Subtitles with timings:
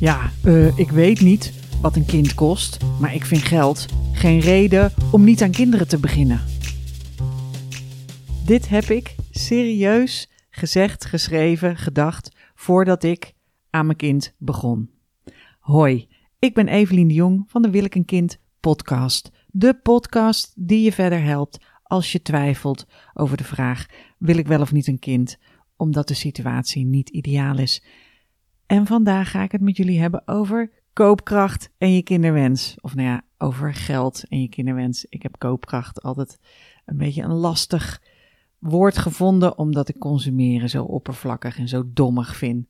[0.00, 4.92] Ja, eh, ik weet niet wat een kind kost, maar ik vind geld geen reden
[5.12, 6.40] om niet aan kinderen te beginnen.
[8.44, 13.32] Dit heb ik serieus gezegd, geschreven, gedacht voordat ik
[13.70, 14.90] aan mijn kind begon.
[15.58, 19.30] Hoi, ik ben Evelien de Jong van de Wil ik een kind podcast.
[19.46, 23.86] De podcast die je verder helpt als je twijfelt over de vraag:
[24.18, 25.38] wil ik wel of niet een kind?
[25.76, 27.84] Omdat de situatie niet ideaal is.
[28.74, 32.76] En vandaag ga ik het met jullie hebben over koopkracht en je kinderwens.
[32.80, 35.04] Of nou ja, over geld en je kinderwens.
[35.08, 36.38] Ik heb koopkracht altijd
[36.84, 38.02] een beetje een lastig
[38.58, 42.66] woord gevonden, omdat ik consumeren zo oppervlakkig en zo dommig vind.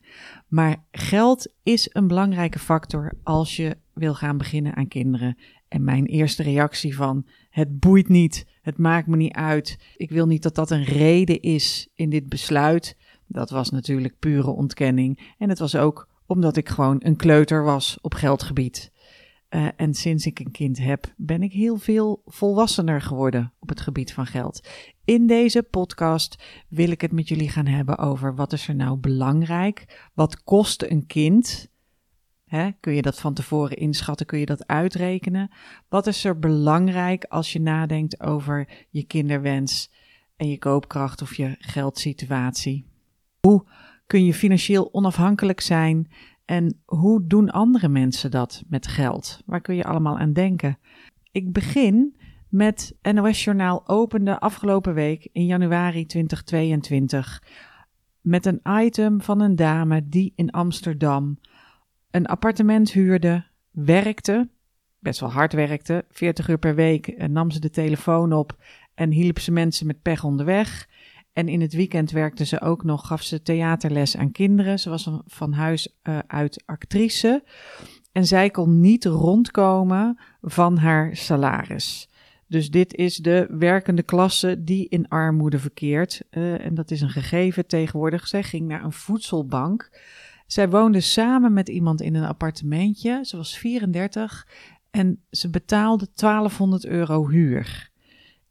[0.49, 5.39] Maar geld is een belangrijke factor als je wil gaan beginnen aan kinderen.
[5.69, 9.79] En mijn eerste reactie van het boeit niet, het maakt me niet uit.
[9.97, 12.97] Ik wil niet dat dat een reden is in dit besluit.
[13.27, 15.35] Dat was natuurlijk pure ontkenning.
[15.39, 18.93] En het was ook omdat ik gewoon een kleuter was op geldgebied.
[19.51, 23.81] Uh, en sinds ik een kind heb, ben ik heel veel volwassener geworden op het
[23.81, 24.69] gebied van geld.
[25.05, 28.97] In deze podcast wil ik het met jullie gaan hebben over wat is er nou
[28.97, 30.09] belangrijk?
[30.15, 31.73] Wat kost een kind?
[32.81, 34.27] Kun je dat van tevoren inschatten?
[34.27, 35.51] Kun je dat uitrekenen?
[35.89, 39.91] Wat is er belangrijk als je nadenkt over je kinderwens
[40.37, 42.94] en je koopkracht of je geldsituatie?
[43.45, 43.65] Hoe
[44.07, 46.11] kun je financieel onafhankelijk zijn
[46.45, 49.43] en hoe doen andere mensen dat met geld?
[49.47, 50.79] Waar kun je allemaal aan denken?
[51.33, 57.43] Ik begin met NOS Journaal opende afgelopen week in januari 2022
[58.21, 61.39] met een item van een dame die in Amsterdam
[62.11, 64.49] een appartement huurde, werkte,
[64.99, 68.57] best wel hard werkte, 40 uur per week en nam ze de telefoon op
[68.95, 70.89] en hielp ze mensen met pech onderweg.
[71.35, 74.79] En in het weekend werkte ze ook nog, gaf ze theaterles aan kinderen.
[74.79, 77.45] Ze was van huis uh, uit actrice.
[78.13, 82.09] En zij kon niet rondkomen van haar salaris.
[82.47, 86.23] Dus dit is de werkende klasse die in armoede verkeert.
[86.31, 88.27] Uh, en dat is een gegeven tegenwoordig.
[88.27, 90.01] Zij ging naar een voedselbank.
[90.47, 93.21] Zij woonde samen met iemand in een appartementje.
[93.23, 94.47] Ze was 34
[94.91, 97.93] en ze betaalde 1200 euro huur.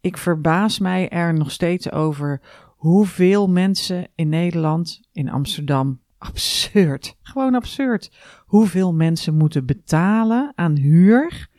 [0.02, 2.42] Ik verbaas mij er nog steeds over
[2.84, 8.12] hoeveel mensen in Nederland, in Amsterdam, absurd, gewoon absurd,
[8.46, 11.50] hoeveel mensen moeten betalen aan huur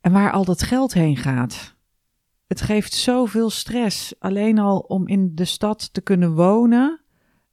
[0.00, 1.76] en waar al dat geld heen gaat.
[2.46, 7.00] Het geeft zoveel stress, alleen al om in de stad te kunnen wonen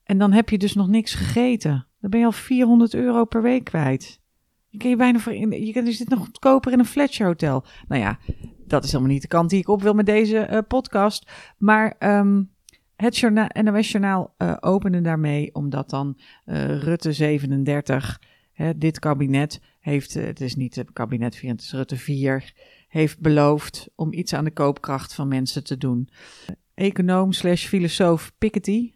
[0.03, 1.87] en dan heb je dus nog niks gegeten.
[1.99, 4.19] Dan ben je al 400 euro per week kwijt.
[4.67, 7.65] Je kan je bijna voor je kan dus dit nog goedkoper in een Fletcher hotel.
[7.87, 8.19] Nou ja,
[8.67, 11.31] dat is helemaal niet de kant die ik op wil met deze uh, podcast.
[11.57, 12.53] Maar um,
[12.95, 18.21] het journaal, NOS Journaal uh, opende daarmee, omdat dan uh, Rutte 37,
[18.51, 22.53] hè, dit kabinet, heeft, het is niet het kabinet 4, het is Rutte 4,
[22.87, 26.09] heeft beloofd om iets aan de koopkracht van mensen te doen.
[26.73, 28.93] Econoom slash filosoof Piketty,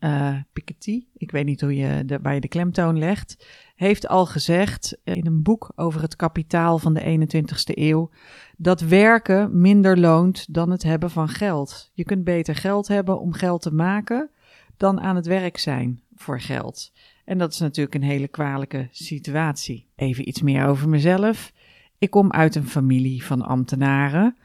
[0.00, 3.46] uh, Piketty, ik weet niet hoe je de, waar je de klemtoon legt,
[3.82, 8.10] heeft al gezegd in een boek over het kapitaal van de 21ste eeuw
[8.56, 11.90] dat werken minder loont dan het hebben van geld.
[11.94, 14.30] Je kunt beter geld hebben om geld te maken
[14.76, 16.92] dan aan het werk zijn voor geld.
[17.24, 19.88] En dat is natuurlijk een hele kwalijke situatie.
[19.96, 21.52] Even iets meer over mezelf.
[21.98, 24.36] Ik kom uit een familie van ambtenaren.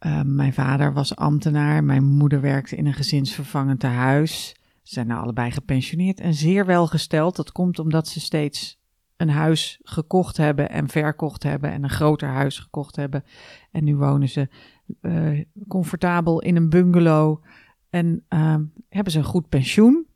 [0.00, 4.56] Uh, mijn vader was ambtenaar, mijn moeder werkte in een gezinsvervangend tehuis.
[4.82, 7.36] Zijn nou allebei gepensioneerd en zeer welgesteld.
[7.36, 8.80] Dat komt omdat ze steeds
[9.16, 13.24] een huis gekocht hebben en verkocht hebben en een groter huis gekocht hebben.
[13.70, 14.48] En nu wonen ze
[15.00, 17.44] uh, comfortabel in een bungalow
[17.90, 18.56] en uh,
[18.88, 20.06] hebben ze een goed pensioen.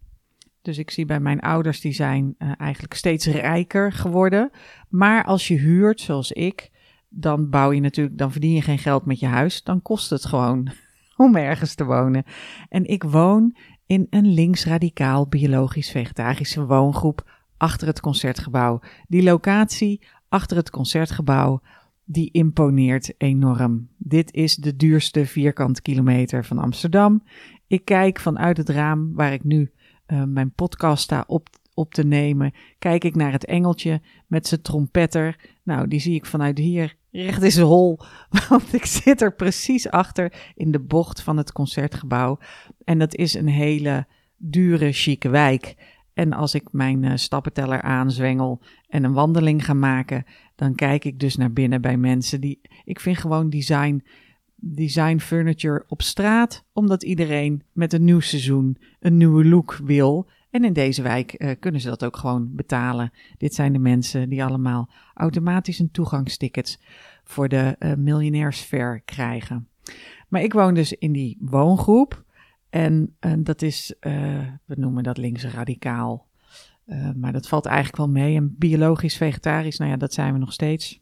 [0.63, 4.51] Dus ik zie bij mijn ouders, die zijn uh, eigenlijk steeds rijker geworden.
[4.89, 6.71] Maar als je huurt, zoals ik,
[7.09, 9.63] dan bouw je natuurlijk, dan verdien je geen geld met je huis.
[9.63, 10.69] Dan kost het gewoon
[11.17, 12.25] om ergens te wonen.
[12.69, 18.81] En ik woon in een linksradicaal biologisch-vegetarische woongroep achter het concertgebouw.
[19.09, 21.61] Die locatie achter het concertgebouw,
[22.05, 23.89] die imponeert enorm.
[23.97, 27.23] Dit is de duurste vierkant kilometer van Amsterdam.
[27.67, 29.71] Ik kijk vanuit het raam waar ik nu
[30.07, 34.63] uh, mijn podcast sta op, op te nemen, kijk ik naar het engeltje met zijn
[34.63, 35.51] trompetter.
[35.63, 37.99] Nou, die zie ik vanuit hier recht zijn hol,
[38.49, 42.39] want ik zit er precies achter in de bocht van het concertgebouw.
[42.85, 45.75] En dat is een hele dure, chique wijk.
[46.15, 50.25] En als ik mijn uh, stappenteller aanzwengel en een wandeling ga maken,
[50.55, 52.61] dan kijk ik dus naar binnen bij mensen die.
[52.85, 54.05] Ik vind gewoon design,
[54.55, 60.29] design furniture op straat, omdat iedereen met een nieuw seizoen een nieuwe look wil.
[60.57, 63.13] En in deze wijk uh, kunnen ze dat ook gewoon betalen.
[63.39, 66.81] Dit zijn de mensen die allemaal automatisch een toegangsticket
[67.25, 69.69] voor de uh, miljonairsfair krijgen.
[70.29, 72.25] Maar ik woon dus in die woongroep.
[72.71, 73.95] En, en dat is,
[74.65, 76.29] we noemen dat links radicaal.
[77.17, 78.37] maar dat valt eigenlijk wel mee.
[78.37, 81.01] En biologisch vegetarisch, nou ja, dat zijn we nog steeds.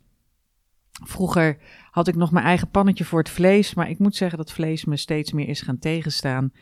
[1.03, 1.59] Vroeger
[1.91, 4.85] had ik nog mijn eigen pannetje voor het vlees, maar ik moet zeggen dat vlees
[4.85, 6.53] me steeds meer is gaan tegenstaan.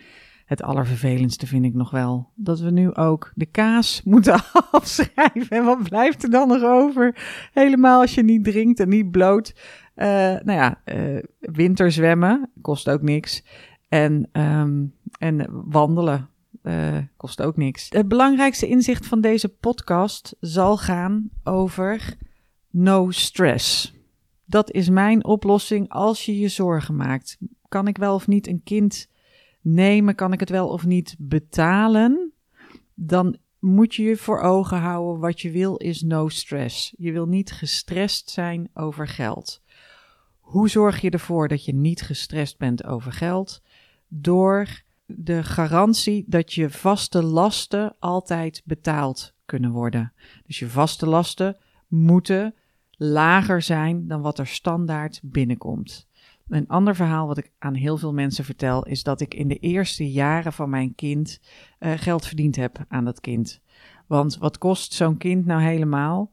[0.45, 4.41] Het allervervelendste vind ik nog wel dat we nu ook de kaas moeten
[4.71, 5.49] afschrijven.
[5.49, 7.17] En wat blijft er dan nog over?
[7.53, 9.55] Helemaal als je niet drinkt en niet bloot.
[9.97, 13.45] Uh, nou ja, uh, winterzwemmen kost ook niks.
[13.89, 16.29] En, um, en wandelen
[16.63, 17.87] uh, kost ook niks.
[17.89, 22.17] Het belangrijkste inzicht van deze podcast zal gaan over
[22.71, 23.95] no stress.
[24.45, 27.39] Dat is mijn oplossing als je je zorgen maakt.
[27.69, 29.09] Kan ik wel of niet een kind
[29.63, 30.15] nemen?
[30.15, 32.33] Kan ik het wel of niet betalen?
[32.95, 36.95] Dan moet je je voor ogen houden: wat je wil is no stress.
[36.97, 39.63] Je wil niet gestrest zijn over geld.
[40.41, 43.63] Hoe zorg je ervoor dat je niet gestrest bent over geld?
[44.09, 50.13] Door de garantie dat je vaste lasten altijd betaald kunnen worden.
[50.47, 51.57] Dus je vaste lasten
[51.89, 52.55] moeten
[52.91, 56.09] lager zijn dan wat er standaard binnenkomt.
[56.49, 59.59] Een ander verhaal wat ik aan heel veel mensen vertel is dat ik in de
[59.59, 61.41] eerste jaren van mijn kind
[61.81, 63.61] uh, geld verdiend heb aan dat kind.
[64.07, 66.31] Want wat kost zo'n kind nou helemaal?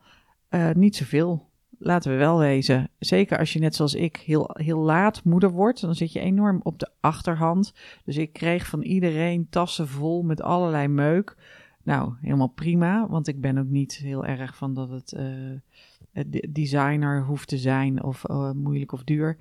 [0.50, 1.48] Uh, niet zoveel.
[1.78, 2.90] Laten we wel wezen.
[3.00, 6.60] Zeker als je net zoals ik heel, heel laat moeder wordt, dan zit je enorm
[6.64, 7.74] op de achterhand.
[8.06, 11.38] Dus ik kreeg van iedereen tassen vol met allerlei meuk.
[11.84, 17.26] Nou, helemaal prima, want ik ben ook niet heel erg van dat het uh, designer
[17.26, 18.24] hoeft te zijn of
[18.54, 19.38] moeilijk of duur.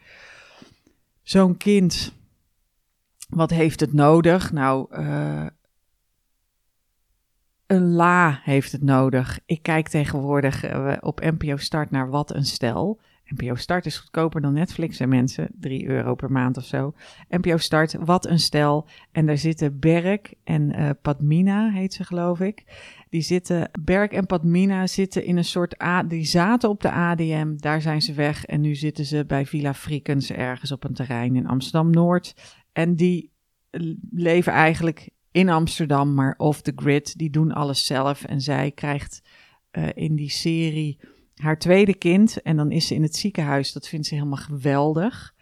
[1.29, 2.13] Zo'n kind,
[3.29, 4.53] wat heeft het nodig?
[4.53, 5.47] Nou, uh,
[7.67, 9.41] een la heeft het nodig.
[9.47, 10.65] Ik kijk tegenwoordig
[11.01, 13.01] op NPO Start naar Wat een Stel.
[13.25, 16.95] NPO Start is goedkoper dan Netflix en mensen, 3 euro per maand of zo.
[17.29, 18.87] NPO Start, wat een stel.
[19.13, 22.65] En daar zitten Berk en uh, Padmina, heet ze geloof ik.
[23.09, 27.57] Die zitten, Berk en Padmina zitten in een soort, A, die zaten op de ADM,
[27.57, 28.45] daar zijn ze weg.
[28.45, 32.35] En nu zitten ze bij Villa Frikens ergens op een terrein in Amsterdam-Noord.
[32.73, 33.33] En die
[34.11, 37.19] leven eigenlijk in Amsterdam, maar off the grid.
[37.19, 39.23] Die doen alles zelf en zij krijgt
[39.73, 40.99] uh, in die serie
[41.35, 42.43] haar tweede kind.
[42.43, 43.73] En dan is ze in het ziekenhuis.
[43.73, 45.35] Dat vindt ze helemaal geweldig.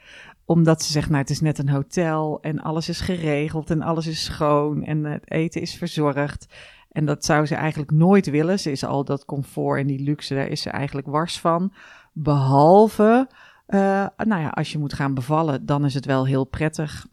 [0.45, 4.07] Omdat ze zegt, nou het is net een hotel en alles is geregeld en alles
[4.07, 6.47] is schoon en het eten is verzorgd.
[6.97, 8.59] En dat zou ze eigenlijk nooit willen.
[8.59, 11.73] Ze is al dat comfort en die luxe, daar is ze eigenlijk wars van.
[12.13, 13.29] Behalve,
[13.69, 17.07] uh, nou ja, als je moet gaan bevallen, dan is het wel heel prettig.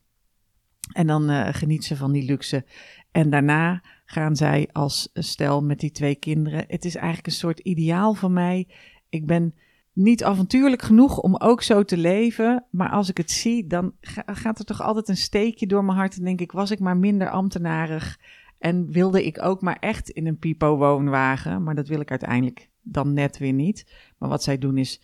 [0.91, 2.65] En dan uh, geniet ze van die luxe.
[3.11, 6.65] En daarna gaan zij als stel met die twee kinderen.
[6.67, 8.67] Het is eigenlijk een soort ideaal van mij.
[9.09, 9.53] Ik ben
[9.93, 12.65] niet avontuurlijk genoeg om ook zo te leven.
[12.69, 13.93] Maar als ik het zie, dan
[14.25, 16.17] gaat er toch altijd een steekje door mijn hart.
[16.17, 18.17] En denk ik, was ik maar minder ambtenarig.
[18.63, 21.63] En wilde ik ook maar echt in een pipo-woonwagen.
[21.63, 23.93] Maar dat wil ik uiteindelijk dan net weer niet.
[24.17, 25.01] Maar wat zij doen is,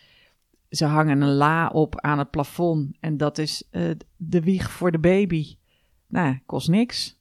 [0.70, 2.98] ze hangen een la op aan het plafond.
[3.00, 5.58] En dat is uh, de wieg voor de baby.
[6.08, 7.20] Nou, kost niks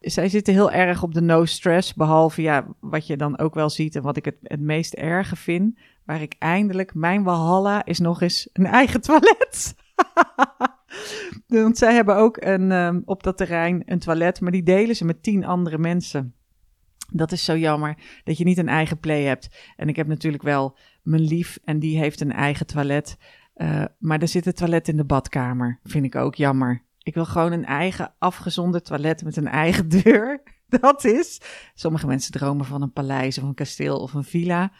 [0.00, 1.94] zij zitten heel erg op de no stress.
[1.94, 5.36] Behalve ja, wat je dan ook wel ziet en wat ik het, het meest erge
[5.36, 5.78] vind.
[6.04, 9.74] Waar ik eindelijk, mijn walhalla is nog eens een eigen toilet.
[11.46, 15.04] Want zij hebben ook een, um, op dat terrein een toilet, maar die delen ze
[15.04, 16.34] met tien andere mensen.
[17.12, 19.72] Dat is zo jammer dat je niet een eigen play hebt.
[19.76, 23.16] En ik heb natuurlijk wel mijn lief en die heeft een eigen toilet.
[23.56, 25.80] Uh, maar er zit een toilet in de badkamer.
[25.84, 26.84] Vind ik ook jammer.
[27.02, 30.42] Ik wil gewoon een eigen afgezonderd toilet met een eigen deur.
[30.68, 31.40] Dat is.
[31.74, 34.72] Sommige mensen dromen van een paleis of een kasteel of een villa.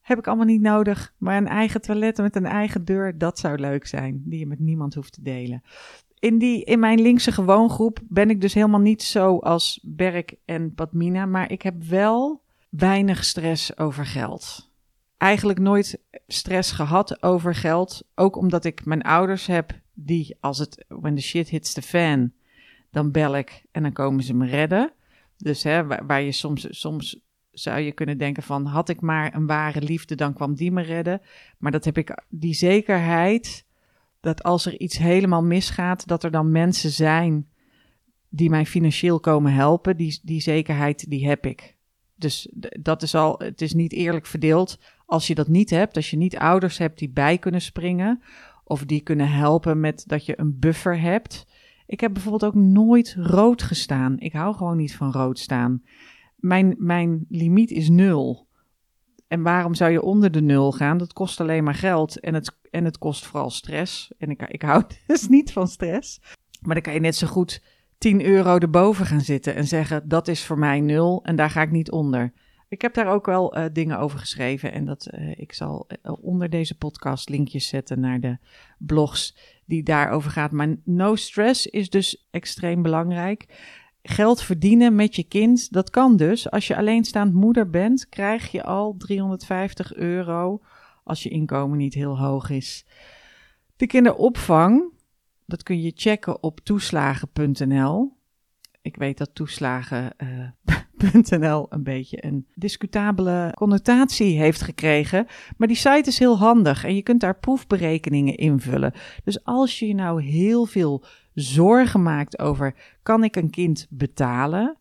[0.00, 1.14] Heb ik allemaal niet nodig.
[1.18, 4.22] Maar een eigen toilet met een eigen deur, dat zou leuk zijn.
[4.24, 5.62] Die je met niemand hoeft te delen.
[6.18, 10.74] In, die, in mijn linkse gewoongroep ben ik dus helemaal niet zo als Berk en
[10.74, 11.26] Padmina.
[11.26, 14.70] Maar ik heb wel weinig stress over geld.
[15.16, 18.02] Eigenlijk nooit stress gehad over geld.
[18.14, 22.32] Ook omdat ik mijn ouders heb die, als het, when the shit hits the fan,
[22.90, 24.92] dan bel ik en dan komen ze me redden.
[25.36, 27.20] Dus hè, waar, waar je soms, soms
[27.52, 30.82] zou je kunnen denken van, had ik maar een ware liefde, dan kwam die me
[30.82, 31.20] redden.
[31.58, 33.64] Maar dat heb ik, die zekerheid,
[34.20, 37.48] dat als er iets helemaal misgaat, dat er dan mensen zijn
[38.28, 41.76] die mij financieel komen helpen, die, die zekerheid, die heb ik.
[42.16, 42.48] Dus
[42.80, 44.78] dat is al, het is niet eerlijk verdeeld.
[45.06, 48.22] Als je dat niet hebt, als je niet ouders hebt die bij kunnen springen,
[48.64, 51.46] of die kunnen helpen met dat je een buffer hebt.
[51.86, 54.18] Ik heb bijvoorbeeld ook nooit rood gestaan.
[54.18, 55.82] Ik hou gewoon niet van rood staan.
[56.40, 58.48] Mijn, mijn limiet is nul.
[59.28, 60.98] En waarom zou je onder de nul gaan?
[60.98, 64.12] Dat kost alleen maar geld en het, en het kost vooral stress.
[64.18, 66.20] En ik, ik hou dus niet van stress.
[66.60, 67.62] Maar dan kan je net zo goed
[67.98, 71.62] 10 euro erboven gaan zitten en zeggen: dat is voor mij nul en daar ga
[71.62, 72.32] ik niet onder.
[72.68, 76.12] Ik heb daar ook wel uh, dingen over geschreven en dat, uh, ik zal uh,
[76.20, 78.38] onder deze podcast linkjes zetten naar de
[78.78, 80.50] blogs die daarover gaat.
[80.50, 83.46] Maar no stress is dus extreem belangrijk.
[84.02, 86.50] Geld verdienen met je kind, dat kan dus.
[86.50, 90.60] Als je alleenstaand moeder bent, krijg je al 350 euro
[91.04, 92.86] als je inkomen niet heel hoog is.
[93.76, 94.92] De kinderopvang,
[95.46, 98.18] dat kun je checken op toeslagen.nl.
[98.82, 105.26] Ik weet dat toeslagen.nl een beetje een discutabele connotatie heeft gekregen.
[105.56, 108.92] Maar die site is heel handig en je kunt daar proefberekeningen invullen.
[109.24, 114.76] Dus als je nou heel veel zorgen maakt over: kan ik een kind betalen?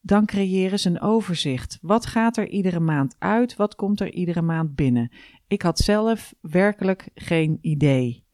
[0.00, 1.78] Dan creëren ze een overzicht.
[1.82, 3.56] Wat gaat er iedere maand uit?
[3.56, 5.10] Wat komt er iedere maand binnen?
[5.46, 8.24] Ik had zelf werkelijk geen idee.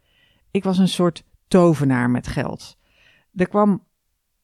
[0.51, 2.79] Ik was een soort tovenaar met geld.
[3.35, 3.85] Er kwam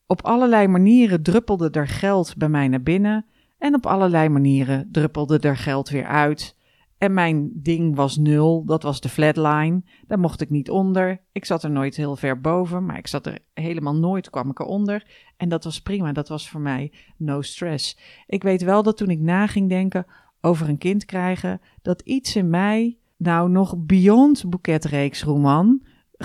[0.07, 3.27] op allerlei manieren druppelde er geld bij mij naar binnen
[3.59, 6.57] en op allerlei manieren druppelde er geld weer uit.
[7.03, 9.83] En mijn ding was nul, dat was de flatline.
[10.07, 11.21] Daar mocht ik niet onder.
[11.33, 14.59] Ik zat er nooit heel ver boven, maar ik zat er helemaal nooit, kwam ik
[14.59, 15.07] eronder.
[15.37, 17.99] En dat was prima, dat was voor mij no stress.
[18.27, 20.07] Ik weet wel dat toen ik na ging denken
[20.41, 25.83] over een kind krijgen, dat iets in mij, nou nog beyond boeketreeksroman,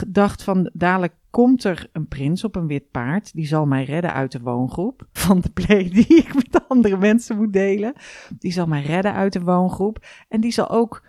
[0.08, 3.34] dacht van dadelijk komt er een prins op een wit paard.
[3.34, 5.08] Die zal mij redden uit de woongroep.
[5.26, 7.94] Van de play die ik met andere mensen moet delen.
[8.40, 10.06] Die zal mij redden uit de woongroep.
[10.28, 11.06] En die zal ook,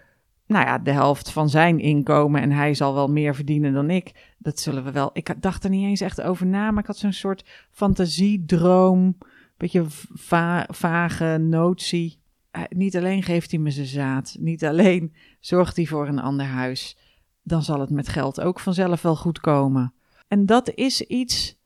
[0.47, 2.41] nou ja, de helft van zijn inkomen.
[2.41, 4.35] En hij zal wel meer verdienen dan ik.
[4.39, 5.11] Dat zullen we wel.
[5.13, 6.71] Ik dacht er niet eens echt over na.
[6.71, 9.19] Maar ik had zo'n soort fantasiedroom.
[9.57, 12.21] Beetje va vage notie.
[12.69, 14.37] niet alleen geeft hij me zijn zaad.
[14.39, 16.97] Niet alleen zorgt hij voor een ander huis
[17.43, 19.93] dan zal het met geld ook vanzelf wel goed komen.
[20.29, 21.57] En dat is iets.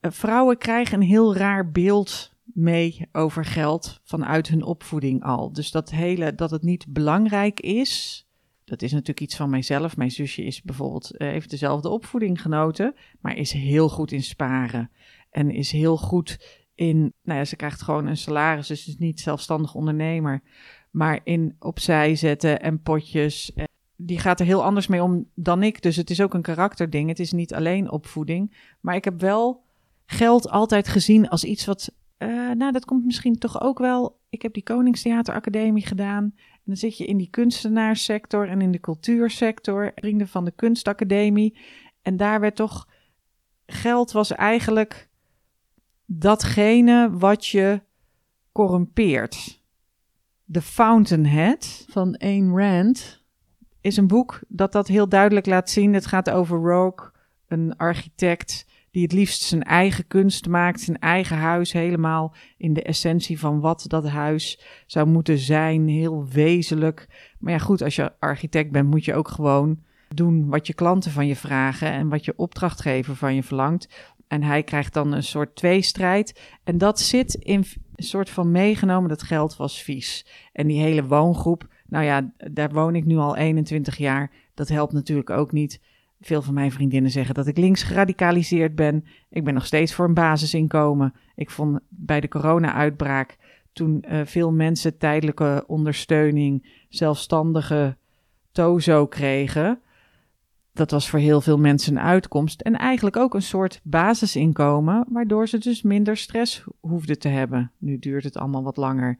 [0.00, 5.52] Eh, vrouwen krijgen een heel raar beeld mee over geld vanuit hun opvoeding al.
[5.52, 8.24] Dus dat hele dat het niet belangrijk is.
[8.64, 9.96] Dat is natuurlijk iets van mijzelf.
[9.96, 14.90] Mijn zusje is bijvoorbeeld uh, heeft dezelfde opvoeding genoten, maar is heel goed in sparen
[15.30, 17.14] en is heel goed in.
[17.22, 20.42] Nou ja, ze krijgt gewoon een salaris, dus is niet zelfstandig ondernemer,
[20.90, 23.52] maar in opzij zetten en potjes
[24.02, 25.82] die gaat er heel anders mee om dan ik.
[25.82, 27.08] Dus het is ook een karakterding.
[27.08, 28.74] Het is niet alleen opvoeding.
[28.80, 29.64] Maar ik heb wel
[30.06, 31.94] geld altijd gezien als iets wat.
[32.18, 34.18] Uh, nou, dat komt misschien toch ook wel.
[34.28, 36.24] Ik heb die Koningstheateracademie gedaan.
[36.34, 39.92] En dan zit je in die kunstenaarssector en in de cultuursector.
[39.94, 41.58] Vrienden van de Kunstacademie.
[42.02, 42.88] En daar werd toch.
[43.66, 45.08] Geld was eigenlijk
[46.06, 47.82] datgene wat je
[48.52, 49.62] corrumpeert.
[50.52, 53.19] The Fountainhead van Ayn Rand
[53.80, 55.94] is een boek dat dat heel duidelijk laat zien.
[55.94, 57.10] Het gaat over Rogue,
[57.48, 62.82] een architect die het liefst zijn eigen kunst maakt, zijn eigen huis helemaal in de
[62.82, 67.06] essentie van wat dat huis zou moeten zijn, heel wezenlijk.
[67.38, 69.78] Maar ja, goed, als je architect bent, moet je ook gewoon
[70.14, 74.12] doen wat je klanten van je vragen en wat je opdrachtgever van je verlangt.
[74.28, 76.40] En hij krijgt dan een soort tweestrijd.
[76.64, 80.26] En dat zit in een soort van meegenomen, dat geld was vies.
[80.52, 84.30] En die hele woongroep nou ja, daar woon ik nu al 21 jaar.
[84.54, 85.80] Dat helpt natuurlijk ook niet.
[86.20, 89.04] Veel van mijn vriendinnen zeggen dat ik links geradicaliseerd ben.
[89.30, 91.14] Ik ben nog steeds voor een basisinkomen.
[91.34, 93.36] Ik vond bij de corona-uitbraak,
[93.72, 97.96] toen uh, veel mensen tijdelijke ondersteuning, zelfstandige
[98.52, 99.80] tozo kregen.
[100.72, 102.60] Dat was voor heel veel mensen een uitkomst.
[102.60, 107.72] En eigenlijk ook een soort basisinkomen, waardoor ze dus minder stress hoefden te hebben.
[107.78, 109.18] Nu duurt het allemaal wat langer.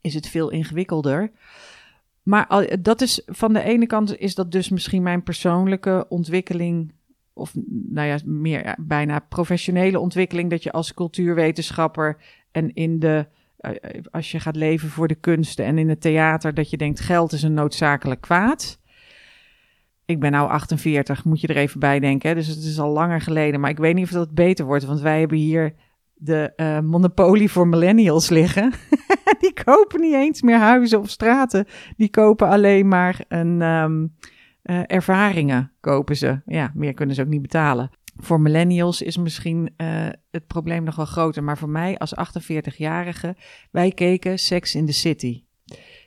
[0.00, 1.32] Is het veel ingewikkelder.
[2.26, 6.92] Maar dat is van de ene kant is dat dus misschien mijn persoonlijke ontwikkeling.
[7.32, 7.52] Of
[7.88, 10.50] nou ja, meer bijna professionele ontwikkeling.
[10.50, 12.16] Dat je als cultuurwetenschapper
[12.50, 13.26] en in de.
[13.56, 13.72] Eh,
[14.10, 17.32] als je gaat leven voor de kunsten en in het theater, dat je denkt geld
[17.32, 18.80] is een noodzakelijk kwaad.
[20.04, 22.28] Ik ben nou 48, moet je er even bij denken.
[22.28, 22.34] Hè?
[22.34, 23.60] Dus het is al langer geleden.
[23.60, 24.84] Maar ik weet niet of dat beter wordt.
[24.84, 25.74] Want wij hebben hier
[26.18, 28.72] de uh, monopolie voor millennials liggen.
[29.40, 31.66] die kopen niet eens meer huizen of straten.
[31.96, 34.14] Die kopen alleen maar een um,
[34.62, 36.40] uh, ervaringen, kopen ze.
[36.46, 37.90] Ja, meer kunnen ze ook niet betalen.
[38.16, 41.44] Voor millennials is misschien uh, het probleem nog wel groter.
[41.44, 43.36] Maar voor mij als 48-jarige,
[43.70, 45.44] wij keken Sex in the City.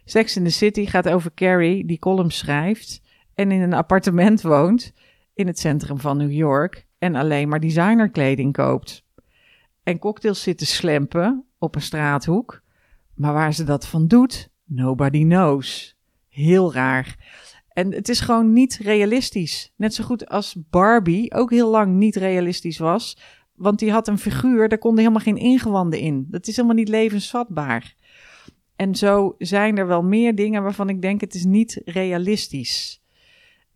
[0.05, 3.01] Sex in the City gaat over Carrie, die columns schrijft
[3.35, 4.93] en in een appartement woont
[5.33, 9.07] in het centrum van New York en alleen maar designerkleding koopt
[9.83, 12.61] en cocktails zitten slempen op een straathoek.
[13.13, 15.97] Maar waar ze dat van doet, nobody knows.
[16.27, 17.17] Heel raar.
[17.69, 19.73] En het is gewoon niet realistisch.
[19.75, 23.17] Net zo goed als Barbie ook heel lang niet realistisch was.
[23.55, 26.27] Want die had een figuur, daar konden helemaal geen ingewanden in.
[26.29, 27.95] Dat is helemaal niet levensvatbaar.
[28.75, 32.98] En zo zijn er wel meer dingen waarvan ik denk het is niet realistisch.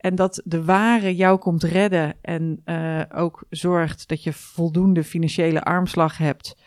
[0.03, 5.61] En dat de ware jou komt redden en uh, ook zorgt dat je voldoende financiële
[5.63, 6.57] armslag hebt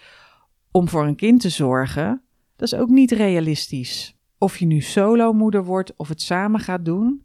[0.71, 2.23] om voor een kind te zorgen,
[2.57, 4.17] dat is ook niet realistisch.
[4.39, 7.25] Of je nu solomoeder wordt of het samen gaat doen,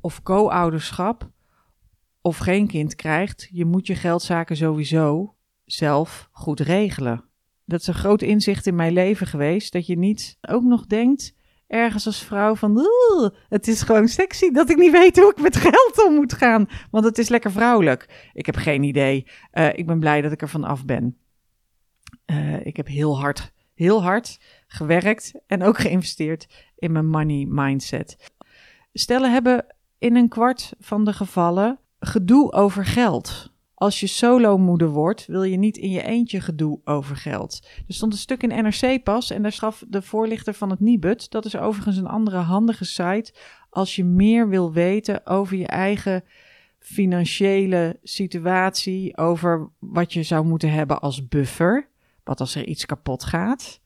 [0.00, 1.30] of co-ouderschap,
[2.20, 7.24] of geen kind krijgt, je moet je geldzaken sowieso zelf goed regelen.
[7.64, 11.34] Dat is een groot inzicht in mijn leven geweest, dat je niet ook nog denkt,
[11.70, 12.88] ergens als vrouw van,
[13.48, 16.68] het is gewoon sexy dat ik niet weet hoe ik met geld om moet gaan,
[16.90, 18.30] want het is lekker vrouwelijk.
[18.32, 19.26] Ik heb geen idee.
[19.52, 21.16] Uh, ik ben blij dat ik er van af ben.
[22.26, 28.32] Uh, ik heb heel hard, heel hard gewerkt en ook geïnvesteerd in mijn money mindset.
[28.92, 29.66] Stellen hebben
[29.98, 33.49] in een kwart van de gevallen gedoe over geld.
[33.80, 37.66] Als je solo-moeder wordt, wil je niet in je eentje gedoe over geld.
[37.88, 41.30] Er stond een stuk in NRC pas en daar schaf de voorlichter van het Nibud.
[41.30, 43.32] Dat is overigens een andere handige site.
[43.70, 46.24] Als je meer wil weten over je eigen
[46.78, 51.88] financiële situatie, over wat je zou moeten hebben als buffer.
[52.24, 53.80] Wat als er iets kapot gaat.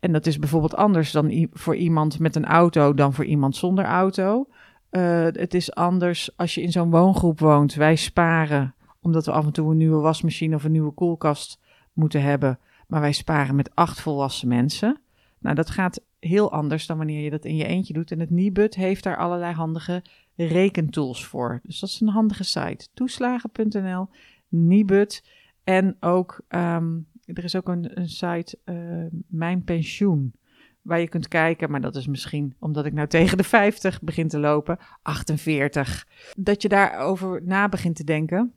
[0.00, 3.84] En dat is bijvoorbeeld anders dan voor iemand met een auto dan voor iemand zonder
[3.84, 4.48] auto.
[4.90, 7.74] Uh, het is anders als je in zo'n woongroep woont.
[7.74, 11.60] Wij sparen omdat we af en toe een nieuwe wasmachine of een nieuwe koelkast
[11.92, 12.58] moeten hebben.
[12.86, 15.00] Maar wij sparen met acht volwassen mensen.
[15.38, 18.10] Nou, dat gaat heel anders dan wanneer je dat in je eentje doet.
[18.10, 20.02] En het Nibud heeft daar allerlei handige
[20.36, 21.60] rekentools voor.
[21.62, 22.88] Dus dat is een handige site.
[22.94, 24.08] Toeslagen.nl,
[24.48, 25.24] Nibud.
[25.64, 30.34] En ook, um, er is ook een, een site, uh, Mijn Pensioen
[30.82, 34.28] waar je kunt kijken, maar dat is misschien omdat ik nou tegen de 50 begin
[34.28, 38.52] te lopen, 48, dat je daarover na begint te denken.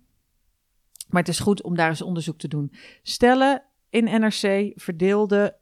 [1.13, 2.71] Maar het is goed om daar eens onderzoek te doen.
[3.01, 5.55] Stellen in NRC verdeelde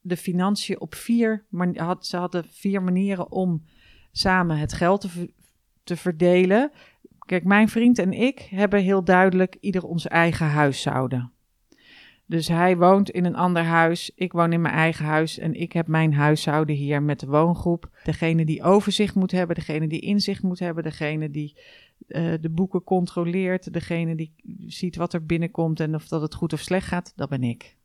[0.00, 3.64] de financiën op vier, maar ze hadden vier manieren om
[4.12, 5.32] samen het geld te,
[5.84, 6.70] te verdelen.
[7.18, 11.32] Kijk, mijn vriend en ik hebben heel duidelijk ieder ons eigen huishouden.
[12.26, 15.72] Dus hij woont in een ander huis, ik woon in mijn eigen huis en ik
[15.72, 17.90] heb mijn huishouden hier met de woongroep.
[18.04, 21.56] Degene die overzicht moet hebben, degene die inzicht moet hebben, degene die
[22.08, 24.34] uh, de boeken controleert, degene die
[24.66, 27.76] ziet wat er binnenkomt en of dat het goed of slecht gaat, dat ben ik.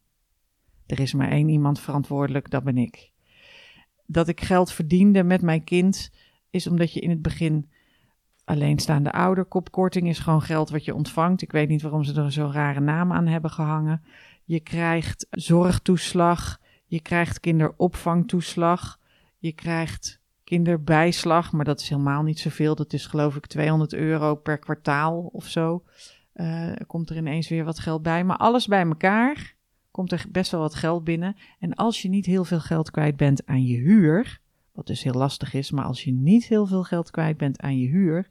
[0.85, 3.11] Er is maar één iemand verantwoordelijk, dat ben ik.
[4.05, 6.11] Dat ik geld verdiende met mijn kind
[6.49, 7.69] is omdat je in het begin
[8.43, 11.41] alleenstaande ouderkopkorting is gewoon geld wat je ontvangt.
[11.41, 14.03] Ik weet niet waarom ze er zo'n rare naam aan hebben gehangen.
[14.45, 18.99] Je krijgt zorgtoeslag, je krijgt kinderopvangtoeslag,
[19.37, 20.21] je krijgt
[20.53, 22.75] kinderbijslag, maar dat is helemaal niet zoveel.
[22.75, 25.83] Dat is geloof ik 200 euro per kwartaal of zo.
[26.35, 28.23] Uh, komt er ineens weer wat geld bij.
[28.23, 29.55] Maar alles bij elkaar
[29.91, 31.35] komt er best wel wat geld binnen.
[31.59, 34.39] En als je niet heel veel geld kwijt bent aan je huur,
[34.71, 37.77] wat dus heel lastig is, maar als je niet heel veel geld kwijt bent aan
[37.77, 38.27] je huur,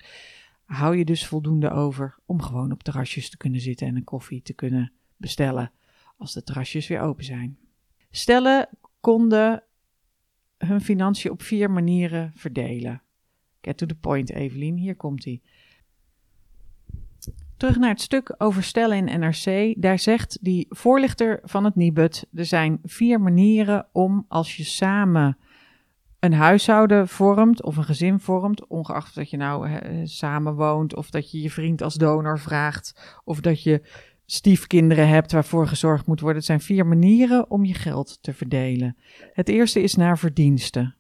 [0.65, 4.43] hou je dus voldoende over om gewoon op terrasjes te kunnen zitten en een koffie
[4.43, 5.73] te kunnen bestellen
[6.17, 7.59] als de terrasjes weer open zijn.
[8.11, 8.69] Stellen
[9.01, 9.63] konden
[10.67, 13.03] hun financiën op vier manieren verdelen.
[13.61, 15.41] Get to the point, Evelien, hier komt hij.
[17.57, 19.75] Terug naar het stuk over stellen in NRC.
[19.83, 25.39] Daar zegt die voorlichter van het Nibud: er zijn vier manieren om als je samen
[26.19, 31.11] een huishouden vormt of een gezin vormt, ongeacht dat je nou he, samen woont of
[31.11, 33.83] dat je je vriend als donor vraagt of dat je
[34.33, 36.39] stiefkinderen hebt waarvoor gezorgd moet worden.
[36.39, 38.97] Het zijn vier manieren om je geld te verdelen.
[39.33, 40.95] Het eerste is naar verdiensten.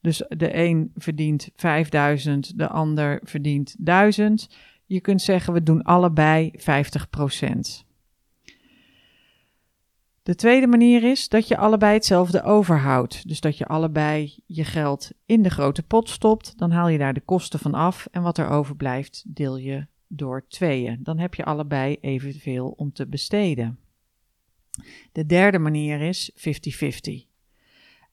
[0.00, 4.48] Dus de een verdient 5000, de ander verdient 1000.
[4.86, 6.62] Je kunt zeggen we doen allebei 50%
[10.22, 13.28] De tweede manier is dat je allebei hetzelfde overhoudt.
[13.28, 16.58] Dus dat je allebei je geld in de grote pot stopt.
[16.58, 18.06] Dan haal je daar de kosten van af.
[18.10, 21.02] En wat er overblijft, deel je door tweeën.
[21.02, 23.78] Dan heb je allebei evenveel om te besteden.
[25.12, 26.30] De derde manier is
[27.24, 27.26] 50-50.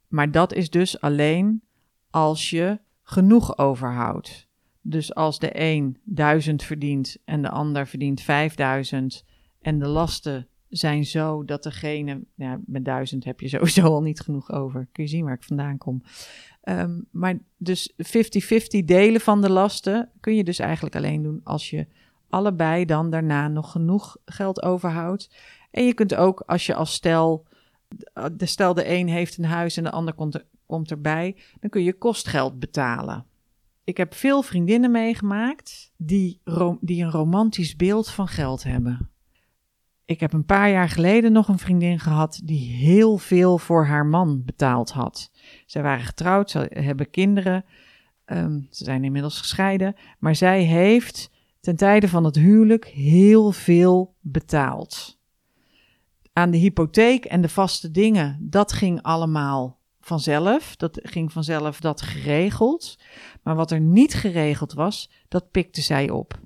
[0.08, 1.62] Maar dat is dus alleen
[2.10, 4.48] als je genoeg overhoudt.
[4.82, 9.26] Dus als de een 1000 verdient en de ander verdient 5000
[9.62, 14.20] en de lasten zijn zo dat degene, ja, met 1000 heb je sowieso al niet
[14.20, 14.88] genoeg over.
[14.92, 16.04] Kun je zien waar ik vandaan kom.
[16.64, 17.96] Um, maar dus 50-50
[18.86, 21.88] delen van de lasten kun je dus eigenlijk alleen doen als je
[22.30, 25.36] allebei dan daarna nog genoeg geld overhoudt.
[25.72, 27.46] En je kunt ook, als je als stel
[28.32, 31.70] de, stel de een heeft een huis en de ander komt, er, komt erbij, dan
[31.70, 33.26] kun je kostgeld betalen.
[33.84, 36.42] Ik heb veel vriendinnen meegemaakt die,
[36.80, 39.10] die een romantisch beeld van geld hebben.
[40.06, 44.06] Ik heb een paar jaar geleden nog een vriendin gehad die heel veel voor haar
[44.06, 45.32] man betaald had.
[45.66, 47.66] Zij waren getrouwd, ze hebben kinderen,
[48.26, 54.16] ehm, ze zijn inmiddels gescheiden, maar zij heeft ten tijde van het huwelijk heel veel
[54.20, 55.20] betaald.
[56.34, 60.76] Aan de hypotheek en de vaste dingen, dat ging allemaal vanzelf.
[60.76, 63.00] Dat ging vanzelf dat geregeld.
[63.44, 66.40] Maar wat er niet geregeld was, dat pikte zij op.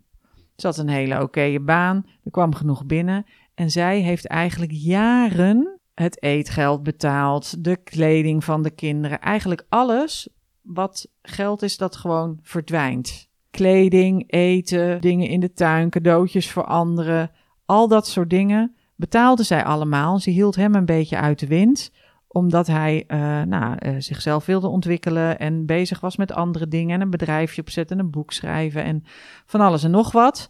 [0.55, 3.25] Ze had een hele oké baan, er kwam genoeg binnen.
[3.57, 9.19] En zij heeft eigenlijk jaren het eetgeld betaald, de kleding van de kinderen.
[9.19, 10.29] Eigenlijk alles
[10.61, 13.29] wat geld is dat gewoon verdwijnt.
[13.51, 17.31] Kleding, eten, dingen in de tuin, cadeautjes voor anderen.
[17.65, 20.19] Al dat soort dingen betaalde zij allemaal.
[20.19, 21.91] Ze hield hem een beetje uit de wind
[22.27, 27.01] omdat hij uh, nou, uh, zichzelf wilde ontwikkelen en bezig was met andere dingen en
[27.01, 29.03] een bedrijfje opzetten, een boek schrijven en
[29.45, 30.49] van alles en nog wat.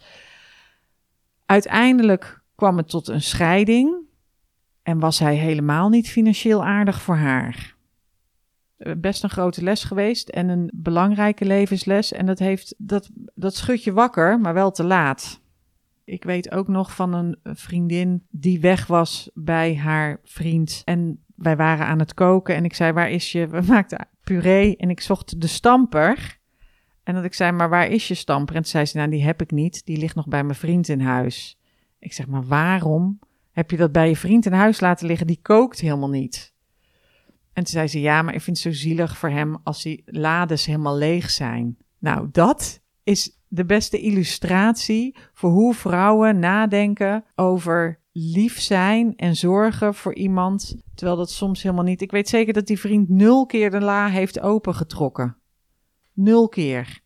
[1.46, 3.96] Uiteindelijk kwam het tot een scheiding
[4.84, 7.76] en was hij helemaal niet financieel aardig voor haar.
[8.78, 12.12] Eh, best een grote les geweest en een belangrijke levensles.
[12.12, 15.42] En dat, heeft, dat, dat schudt je wakker, maar wel te laat.
[16.04, 20.82] Ik weet ook nog van een vriendin die weg was bij haar vriend.
[20.86, 23.48] En wij waren aan het koken en ik zei, waar is je?
[23.48, 26.40] We maakten puree en ik zocht de stamper.
[27.04, 28.56] En dat ik zei, maar waar is je stamper?
[28.56, 30.88] En toen zei ze, nou die heb ik niet, die ligt nog bij mijn vriend
[30.88, 31.58] in huis.
[32.00, 33.20] Ik zeg, maar waarom
[33.52, 35.28] heb je dat bij je vriend in huis laten liggen?
[35.28, 36.56] Die kookt helemaal niet.
[37.54, 40.02] En toen zei ze, ja, maar ik vind het zo zielig voor hem als die
[40.06, 41.78] lades helemaal leeg zijn.
[42.00, 49.94] Nou, dat is de beste illustratie voor hoe vrouwen nadenken over lief zijn en zorgen
[49.94, 52.02] voor iemand, terwijl dat soms helemaal niet.
[52.02, 55.38] Ik weet zeker dat die vriend nul keer de la heeft opengetrokken.
[56.14, 57.02] Nul keer.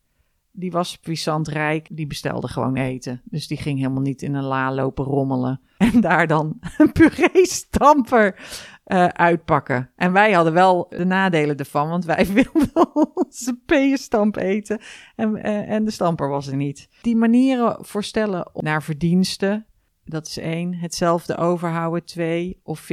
[0.51, 3.21] Die was puissant rijk, die bestelde gewoon eten.
[3.23, 5.61] Dus die ging helemaal niet in een la lopen rommelen.
[5.77, 8.39] En daar dan een puree-stamper
[8.85, 9.89] uh, uitpakken.
[9.95, 14.79] En wij hadden wel de nadelen ervan, want wij wilden onze peenstamp eten.
[15.15, 16.89] En, uh, en de stamper was er niet.
[17.01, 19.65] Die manieren voorstellen naar verdiensten,
[20.05, 20.73] dat is één.
[20.73, 22.59] Hetzelfde overhouden, twee.
[22.63, 22.85] Of 50-50.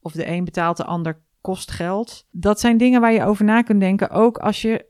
[0.00, 2.26] Of de een betaalt de ander kost geld.
[2.30, 4.10] Dat zijn dingen waar je over na kunt denken.
[4.10, 4.86] Ook als je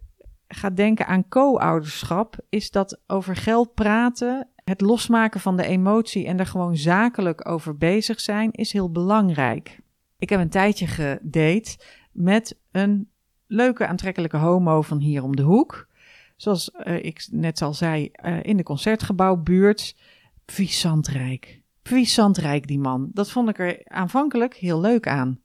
[0.55, 6.39] gaat denken aan co-ouderschap, is dat over geld praten, het losmaken van de emotie en
[6.39, 9.81] er gewoon zakelijk over bezig zijn, is heel belangrijk.
[10.19, 11.79] Ik heb een tijdje gedate
[12.13, 13.11] met een
[13.47, 15.89] leuke, aantrekkelijke homo van hier om de hoek.
[16.37, 19.97] Zoals uh, ik net al zei, uh, in de concertgebouwbuurt.
[20.45, 21.61] Puissant rijk.
[21.83, 23.11] Puissant rijk, die man.
[23.13, 25.41] Dat vond ik er aanvankelijk heel leuk aan.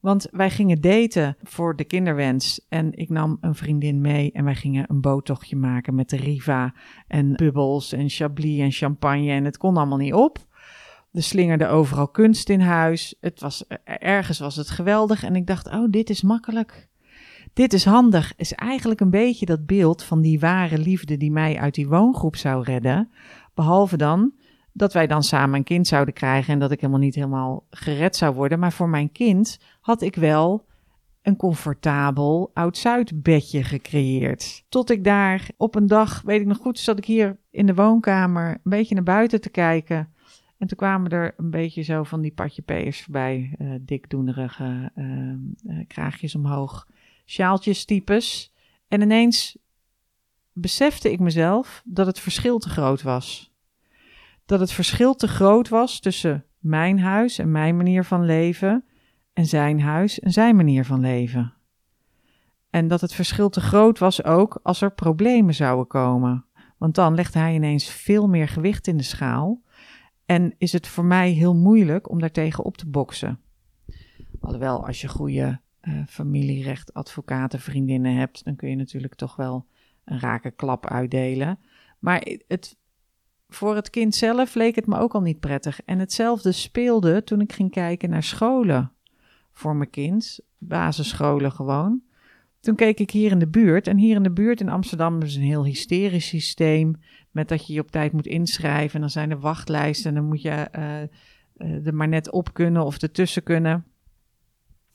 [0.00, 2.66] Want wij gingen daten voor de kinderwens.
[2.68, 6.74] En ik nam een vriendin mee en wij gingen een boottochtje maken met de Riva.
[7.06, 9.30] En bubbels en chablis en champagne.
[9.30, 10.38] En het kon allemaal niet op.
[11.12, 13.14] Er slingerde overal kunst in huis.
[13.20, 15.24] Het was, ergens was het geweldig.
[15.24, 16.88] En ik dacht, oh, dit is makkelijk.
[17.52, 18.32] Dit is handig.
[18.36, 22.36] Is eigenlijk een beetje dat beeld van die ware liefde die mij uit die woongroep
[22.36, 23.10] zou redden.
[23.54, 24.32] Behalve dan
[24.72, 28.16] dat wij dan samen een kind zouden krijgen en dat ik helemaal niet helemaal gered
[28.16, 28.58] zou worden.
[28.58, 30.66] Maar voor mijn kind had ik wel
[31.22, 34.64] een comfortabel oud-Zuid bedje gecreëerd.
[34.68, 37.74] Tot ik daar op een dag, weet ik nog goed, zat ik hier in de
[37.74, 40.12] woonkamer een beetje naar buiten te kijken.
[40.58, 45.78] En toen kwamen er een beetje zo van die patje peers voorbij, uh, dikdoenerige uh,
[45.86, 46.86] kraagjes omhoog,
[47.26, 48.54] sjaaltjes types.
[48.88, 49.58] En ineens
[50.52, 53.47] besefte ik mezelf dat het verschil te groot was
[54.48, 58.84] dat het verschil te groot was tussen mijn huis en mijn manier van leven
[59.32, 61.54] en zijn huis en zijn manier van leven.
[62.70, 66.44] En dat het verschil te groot was ook als er problemen zouden komen.
[66.78, 69.62] Want dan legt hij ineens veel meer gewicht in de schaal.
[70.26, 73.40] En is het voor mij heel moeilijk om daartegen op te boksen.
[74.40, 79.66] Alhoewel, als je goede uh, familierecht, advocaten, vriendinnen hebt, dan kun je natuurlijk toch wel
[80.04, 81.58] een rake klap uitdelen.
[81.98, 82.76] Maar het,
[83.48, 85.80] voor het kind zelf leek het me ook al niet prettig.
[85.84, 88.92] En hetzelfde speelde toen ik ging kijken naar scholen
[89.52, 92.02] voor mijn kind, basisscholen gewoon.
[92.60, 93.86] Toen keek ik hier in de buurt.
[93.86, 97.00] En hier in de buurt in Amsterdam is een heel hysterisch systeem.
[97.30, 98.94] Met dat je je op tijd moet inschrijven.
[98.94, 100.08] En dan zijn er wachtlijsten.
[100.08, 103.84] En dan moet je uh, er maar net op kunnen of ertussen kunnen.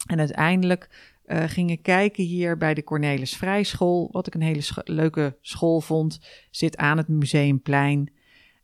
[0.05, 4.09] En uiteindelijk uh, ging ik kijken hier bij de Cornelis Vrijschool.
[4.11, 6.19] Wat ik een hele leuke school vond.
[6.51, 8.11] Zit aan het Museumplein.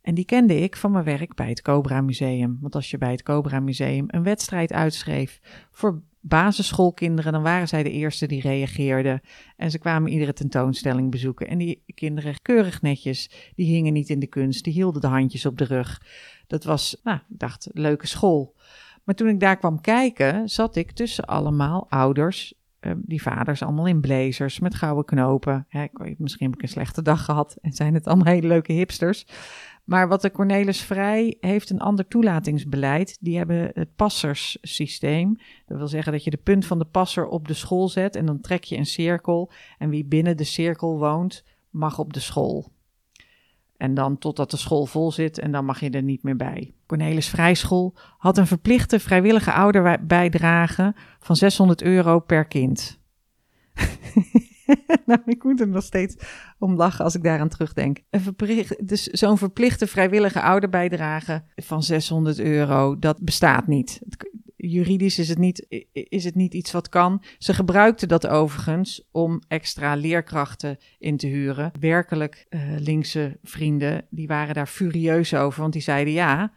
[0.02, 2.58] En die kende ik van mijn werk bij het Cobra Museum.
[2.60, 7.82] Want als je bij het Cobra Museum een wedstrijd uitschreef voor basisschoolkinderen, dan waren zij
[7.82, 9.20] de eerste die reageerden.
[9.56, 11.48] En ze kwamen iedere tentoonstelling bezoeken.
[11.48, 15.46] En die kinderen, keurig netjes, die hingen niet in de kunst, die hielden de handjes
[15.46, 16.02] op de rug.
[16.46, 18.54] Dat was, nou, ik dacht, leuke school.
[19.04, 23.86] Maar toen ik daar kwam kijken, zat ik tussen allemaal ouders uh, die vaders allemaal
[23.86, 25.66] in blazers met gouden knopen.
[25.68, 25.86] Hè,
[26.18, 29.26] misschien heb ik een slechte dag gehad en zijn het allemaal hele leuke hipsters.
[29.84, 33.18] Maar wat de Cornelis Vrij heeft een ander toelatingsbeleid.
[33.20, 35.36] Die hebben het passerssysteem.
[35.66, 38.26] Dat wil zeggen dat je de punt van de passer op de school zet en
[38.26, 39.50] dan trek je een cirkel.
[39.78, 42.72] En wie binnen de cirkel woont, mag op de school.
[43.80, 46.74] En dan totdat de school vol zit en dan mag je er niet meer bij.
[46.86, 52.98] Cornelis Vrijschool had een verplichte vrijwillige ouderbijdrage van 600 euro per kind.
[55.06, 56.16] nou, ik moet er nog steeds
[56.58, 57.98] om lachen als ik daaraan terugdenk.
[58.10, 64.00] Een verplicht, dus zo'n verplichte vrijwillige ouderbijdrage van 600 euro, dat bestaat niet
[64.60, 67.22] juridisch is het, niet, is het niet iets wat kan.
[67.38, 71.72] Ze gebruikten dat overigens om extra leerkrachten in te huren.
[71.80, 76.52] Werkelijk uh, linkse vrienden, die waren daar furieus over, want die zeiden ja,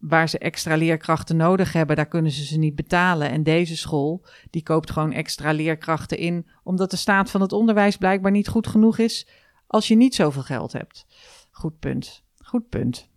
[0.00, 3.30] waar ze extra leerkrachten nodig hebben, daar kunnen ze ze niet betalen.
[3.30, 7.96] En deze school, die koopt gewoon extra leerkrachten in, omdat de staat van het onderwijs
[7.96, 9.28] blijkbaar niet goed genoeg is
[9.66, 11.06] als je niet zoveel geld hebt.
[11.50, 12.22] Goed punt.
[12.36, 13.08] Goed punt.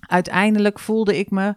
[0.00, 1.54] Uiteindelijk voelde ik me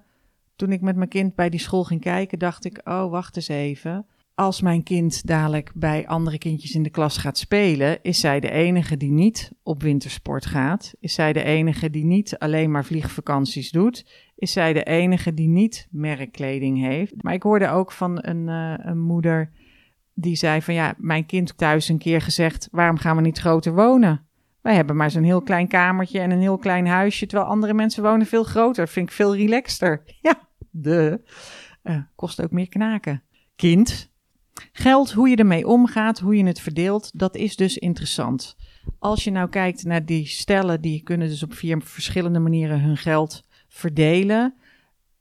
[0.56, 3.48] toen ik met mijn kind bij die school ging kijken, dacht ik: oh, wacht eens
[3.48, 4.06] even.
[4.36, 8.52] Als mijn kind dadelijk bij andere kindjes in de klas gaat spelen, is zij de
[8.52, 10.93] enige die niet op wintersport gaat?
[11.00, 14.06] Is zij de enige die niet alleen maar vliegvakanties doet?
[14.36, 17.24] Is zij de enige die niet merkkleding heeft?
[17.24, 19.52] Maar ik hoorde ook van een, uh, een moeder
[20.13, 23.74] die zei van ja, mijn kind thuis een keer gezegd: waarom gaan we niet groter
[23.76, 24.26] wonen?
[24.62, 28.04] Wij hebben maar zo'n heel klein kamertje en een heel klein huisje, terwijl andere mensen
[28.04, 28.88] wonen veel groter.
[28.88, 30.04] Vind ik veel relaxter.
[30.21, 31.21] Ja, de.
[31.84, 33.24] Uh, kost ook meer knaken.
[33.56, 34.13] Kind.
[34.72, 38.56] Geld, hoe je ermee omgaat, hoe je het verdeelt, dat is dus interessant.
[39.00, 42.98] Als je nou kijkt naar die stellen, die kunnen dus op vier verschillende manieren hun
[42.98, 44.56] geld verdelen.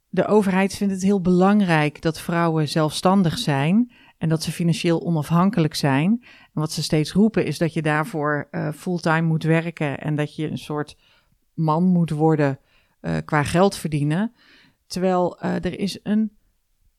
[0.09, 5.75] De overheid vindt het heel belangrijk dat vrouwen zelfstandig zijn en dat ze financieel onafhankelijk
[5.75, 6.11] zijn.
[6.23, 10.37] En wat ze steeds roepen is dat je daarvoor uh, fulltime moet werken en dat
[10.37, 10.97] je een soort
[11.55, 12.59] man moet worden
[13.01, 14.33] uh, qua geld verdienen.
[14.87, 16.33] Terwijl uh, er is een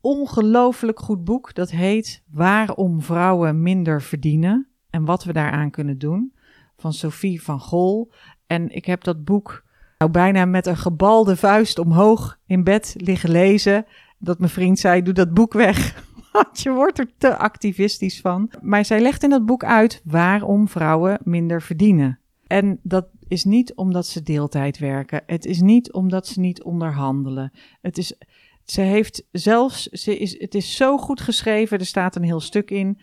[0.06, 6.34] ongelooflijk goed boek dat heet Waarom vrouwen minder verdienen en wat we daaraan kunnen doen
[6.78, 8.12] van Sophie van Gol.
[8.48, 9.64] En ik heb dat boek
[9.98, 13.86] nou bijna met een gebalde vuist omhoog in bed liggen lezen.
[14.18, 16.04] Dat mijn vriend zei: Doe dat boek weg.
[16.34, 18.52] Want je wordt er te activistisch van.
[18.62, 22.20] Maar zij legt in dat boek uit waarom vrouwen minder verdienen.
[22.48, 25.22] En dat is niet omdat ze deeltijd werken.
[25.26, 27.52] Het is niet omdat ze niet onderhandelen.
[27.82, 28.18] Het is,
[28.66, 31.80] ze heeft zelfs, ze is, het is zo goed geschreven.
[31.80, 33.00] Er staat een heel stuk in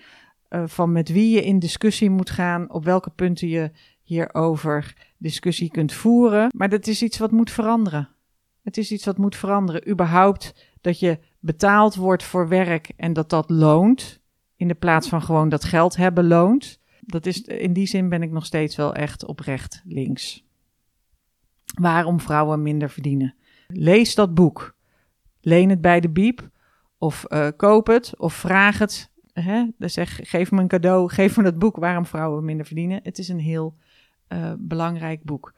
[0.51, 3.71] uh, van met wie je in discussie moet gaan, op welke punten je
[4.03, 6.51] hierover discussie kunt voeren.
[6.57, 8.09] Maar dat is iets wat moet veranderen.
[8.63, 9.89] Het is iets wat moet veranderen.
[9.89, 14.21] Überhaupt dat je betaald wordt voor werk en dat dat loont.
[14.57, 16.81] In de plaats van gewoon dat geld hebben loont.
[17.01, 20.45] Dat is, in die zin ben ik nog steeds wel echt oprecht links.
[21.81, 23.35] Waarom vrouwen minder verdienen.
[23.67, 24.75] Lees dat boek.
[25.43, 26.49] Leen het bij de biep.
[26.99, 28.13] Of uh, koop het.
[28.17, 29.11] Of vraag het.
[29.33, 29.65] Hè?
[29.79, 31.11] Zeg, geef me een cadeau.
[31.13, 33.01] Geef me dat boek waarom vrouwen minder verdienen.
[33.03, 33.75] Het is een heel
[34.29, 35.55] uh, belangrijk boek.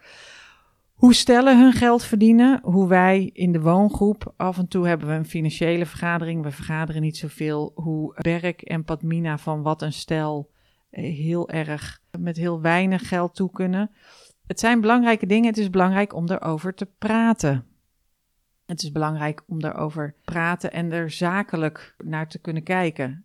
[0.95, 2.61] Hoe stellen hun geld verdienen?
[2.63, 7.03] Hoe wij in de woongroep, af en toe hebben we een financiële vergadering, we vergaderen
[7.03, 7.73] niet zoveel.
[7.75, 10.51] Hoe Berk en Padmina van wat een stel
[10.91, 13.91] eh, heel erg met heel weinig geld toe kunnen.
[14.47, 15.49] Het zijn belangrijke dingen.
[15.49, 17.67] Het is belangrijk om erover te praten.
[18.67, 23.25] Het is belangrijk om erover te praten en er zakelijk naar te kunnen kijken.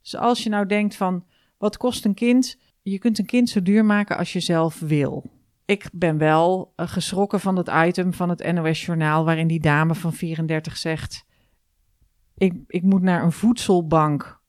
[0.00, 1.24] Dus als je nou denkt van
[1.58, 2.58] wat kost een kind?
[2.82, 5.30] Je kunt een kind zo duur maken als je zelf wil.
[5.64, 9.94] Ik ben wel uh, geschrokken van het item van het NOS Journaal waarin die dame
[9.94, 11.24] van 34 zegt:
[12.34, 14.40] ik, ik moet naar een voedselbank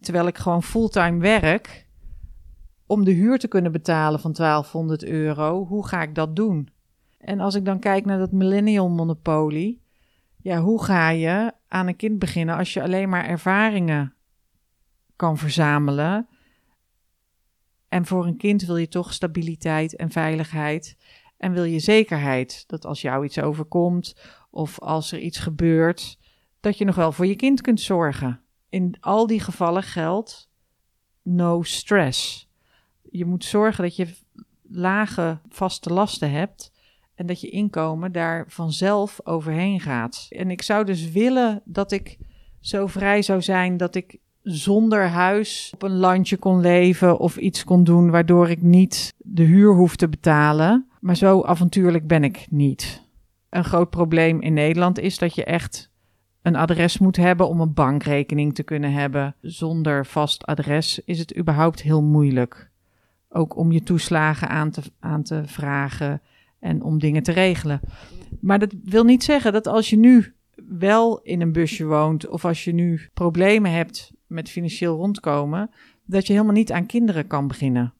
[0.00, 1.86] terwijl ik gewoon fulltime werk
[2.86, 6.68] om de huur te kunnen betalen van 1200 euro, hoe ga ik dat doen?
[7.26, 9.82] En als ik dan kijk naar dat millennial monopolie,
[10.36, 14.14] ja, hoe ga je aan een kind beginnen als je alleen maar ervaringen
[15.16, 16.28] kan verzamelen?
[17.88, 20.96] En voor een kind wil je toch stabiliteit en veiligheid.
[21.36, 24.16] En wil je zekerheid dat als jou iets overkomt
[24.50, 26.18] of als er iets gebeurt,
[26.60, 28.40] dat je nog wel voor je kind kunt zorgen.
[28.68, 30.50] In al die gevallen geldt
[31.22, 32.46] no stress
[33.10, 34.14] je moet zorgen dat je
[34.62, 36.72] lage vaste lasten hebt
[37.16, 40.26] En dat je inkomen daar vanzelf overheen gaat.
[40.28, 42.18] En ik zou dus willen dat ik
[42.60, 47.64] zo vrij zou zijn dat ik zonder huis op een landje kon leven of iets
[47.64, 50.88] kon doen waardoor ik niet de huur hoef te betalen.
[51.00, 53.02] Maar zo avontuurlijk ben ik niet.
[53.50, 55.90] Een groot probleem in Nederland is dat je echt
[56.42, 59.34] een adres moet hebben om een bankrekening te kunnen hebben.
[59.40, 62.70] Zonder vast adres is het überhaupt heel moeilijk.
[63.28, 66.20] Ook om je toeslagen aan te, aan te vragen
[66.66, 67.80] en om dingen te regelen.
[68.40, 70.34] Maar dat wil niet zeggen dat als je nu
[70.68, 75.70] wel in een busje woont of als je nu problemen hebt met financieel rondkomen,
[76.04, 77.94] dat je helemaal niet aan kinderen kan beginnen.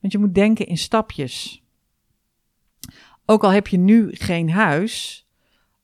[0.00, 1.64] Want je moet denken in stapjes.
[3.24, 5.26] Ook al heb je nu geen huis,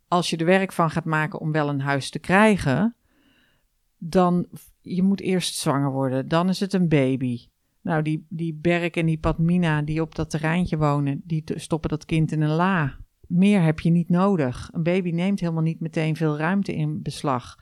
[0.09, 2.97] als je er werk van gaat maken om wel een huis te krijgen,
[3.99, 4.47] dan
[4.81, 7.47] je moet eerst zwanger worden, dan is het een baby.
[7.87, 12.05] Nou, die, die Berk en die Padmina die op dat terreintje wonen, die stoppen dat
[12.05, 12.97] kind in een la.
[13.27, 14.69] Meer heb je niet nodig.
[14.73, 17.59] Een baby neemt helemaal niet meteen veel ruimte in beslag.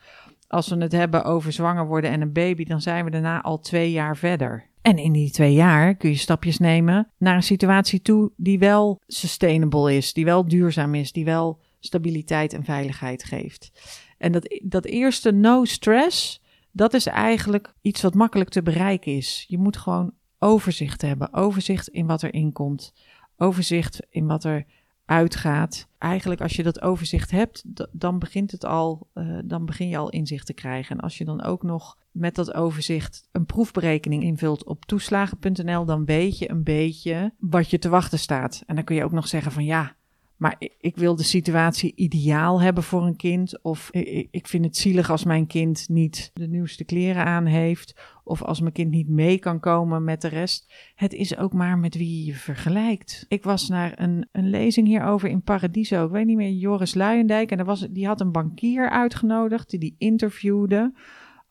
[0.47, 3.59] Als we het hebben over zwanger worden en een baby, dan zijn we daarna al
[3.59, 4.69] twee jaar verder.
[4.81, 9.01] En in die twee jaar kun je stapjes nemen naar een situatie toe die wel
[9.07, 13.71] sustainable is, die wel duurzaam is, die wel stabiliteit en veiligheid geeft.
[14.17, 16.41] En dat, dat eerste no stress,
[16.75, 19.45] dat is eigenlijk iets wat makkelijk te bereiken is.
[19.47, 21.33] Je moet gewoon overzicht hebben.
[21.33, 22.93] Overzicht in wat er inkomt.
[23.37, 24.65] Overzicht in wat er
[25.05, 25.87] uitgaat.
[25.97, 30.09] Eigenlijk als je dat overzicht hebt, dan begint het al, uh, dan begin je al
[30.09, 30.97] inzicht te krijgen.
[30.97, 36.05] En als je dan ook nog met dat overzicht een proefberekening invult op toeslagen.nl, dan
[36.05, 38.63] weet je een beetje wat je te wachten staat.
[38.65, 39.95] En dan kun je ook nog zeggen van ja,
[40.37, 43.63] maar ik wil de situatie ideaal hebben voor een kind.
[43.63, 43.89] Of
[44.31, 47.95] ik vind het zielig als mijn kind niet de nieuwste kleren aan heeft.
[48.23, 50.73] Of als mijn kind niet mee kan komen met de rest.
[50.95, 53.25] Het is ook maar met wie je je vergelijkt.
[53.27, 56.05] Ik was naar een, een lezing hierover in Paradiso.
[56.05, 57.51] Ik weet niet meer, Joris Luijendijk.
[57.51, 60.93] En er was, die had een bankier uitgenodigd die die interviewde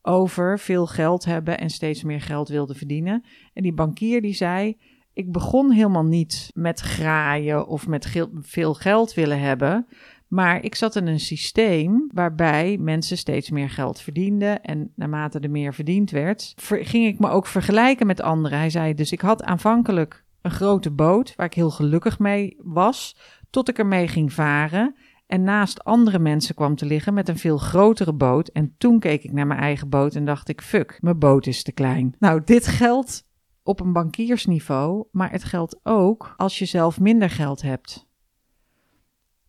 [0.01, 3.23] over veel geld hebben en steeds meer geld wilde verdienen.
[3.53, 4.77] En die bankier die zei
[5.15, 9.87] ik begon helemaal niet met graaien of met veel geld willen hebben.
[10.27, 14.61] Maar ik zat in een systeem waarbij mensen steeds meer geld verdienden.
[14.61, 18.57] En naarmate er meer verdiend werd, ging ik me ook vergelijken met anderen.
[18.57, 23.17] Hij zei dus: ik had aanvankelijk een grote boot waar ik heel gelukkig mee was,
[23.49, 24.95] tot ik ermee ging varen.
[25.27, 28.47] En naast andere mensen kwam te liggen met een veel grotere boot.
[28.47, 31.63] En toen keek ik naar mijn eigen boot en dacht ik: fuck, mijn boot is
[31.63, 32.15] te klein.
[32.19, 33.25] Nou, dit geldt
[33.65, 38.07] op een bankiersniveau, maar het geldt ook als je zelf minder geld hebt.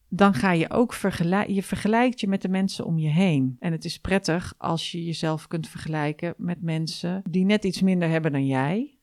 [0.09, 3.57] Dan ga je ook vergelijken, je vergelijkt je met de mensen om je heen.
[3.59, 8.09] En het is prettig als je jezelf kunt vergelijken met mensen die net iets minder
[8.09, 8.99] hebben dan jij.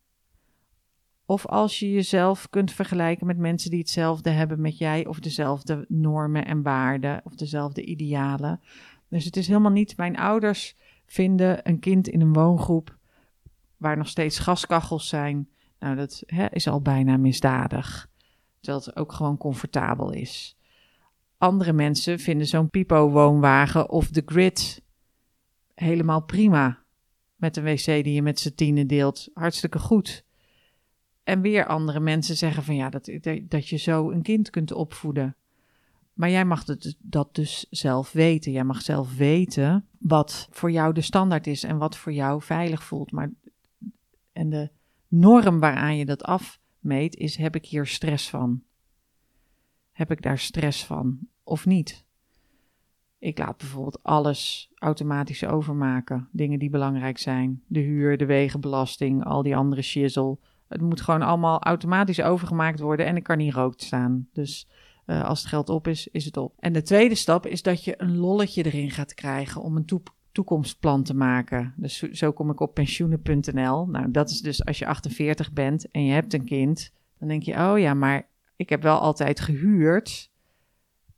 [1.25, 5.85] Of als je jezelf kunt vergelijken met mensen die hetzelfde hebben met jij, of dezelfde
[5.87, 8.61] normen en waarden, of dezelfde idealen.
[9.09, 12.97] Dus het is helemaal niet, mijn ouders vinden een kind in een woongroep
[13.83, 18.09] waar nog steeds gaskachels zijn, nou, dat hè, is al bijna misdadig.
[18.59, 20.57] Terwijl het ook gewoon comfortabel is.
[21.37, 24.81] Andere mensen vinden zo'n pipo-woonwagen of de grid
[25.75, 26.83] helemaal prima.
[27.35, 30.25] Met een wc die je met z'n tienen deelt, hartstikke goed.
[31.23, 35.35] En weer andere mensen zeggen van ja, dat, dat je zo een kind kunt opvoeden.
[36.13, 38.51] Maar jij mag het, dat dus zelf weten.
[38.51, 42.83] Jij mag zelf weten wat voor jou de standaard is en wat voor jou veilig
[42.83, 43.11] voelt.
[43.11, 43.31] Maar
[44.33, 44.69] en de
[45.07, 48.63] norm waaraan je dat afmeet is: heb ik hier stress van?
[49.91, 52.05] Heb ik daar stress van of niet?
[53.19, 56.27] Ik laat bijvoorbeeld alles automatisch overmaken.
[56.31, 57.63] Dingen die belangrijk zijn.
[57.67, 60.37] De huur, de wegenbelasting, al die andere shizzle.
[60.67, 64.27] Het moet gewoon allemaal automatisch overgemaakt worden en ik kan niet rookt staan.
[64.33, 64.67] Dus
[65.05, 66.53] uh, als het geld op is, is het op.
[66.59, 70.13] En de tweede stap is dat je een lolletje erin gaat krijgen om een toep
[70.33, 71.73] toekomstplan te maken.
[71.77, 73.85] Dus zo kom ik op pensioenen.nl.
[73.85, 77.43] Nou, dat is dus als je 48 bent en je hebt een kind, dan denk
[77.43, 80.31] je, oh ja, maar ik heb wel altijd gehuurd.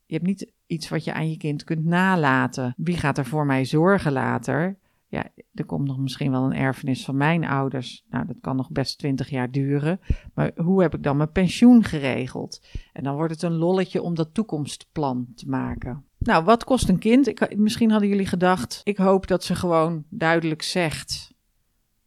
[0.05, 2.73] Je hebt niet iets wat je aan je kind kunt nalaten.
[2.77, 4.77] Wie gaat er voor mij zorgen later?
[5.07, 8.05] Ja, er komt nog misschien wel een erfenis van mijn ouders.
[8.09, 9.99] Nou, dat kan nog best 20 jaar duren.
[10.33, 12.67] Maar hoe heb ik dan mijn pensioen geregeld?
[12.93, 16.05] En dan wordt het een lolletje om dat toekomstplan te maken.
[16.25, 17.27] Nou, wat kost een kind?
[17.27, 21.33] Ik, misschien hadden jullie gedacht, ik hoop dat ze gewoon duidelijk zegt,